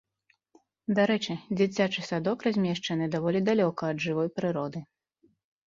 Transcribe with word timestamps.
Дарэчы, 0.99 1.33
дзіцячы 1.59 1.99
садок 2.09 2.37
размешчаны 2.49 3.11
даволі 3.19 3.45
далёка 3.53 3.83
ад 3.93 3.97
жывой 4.09 4.29
прыроды. 4.41 4.79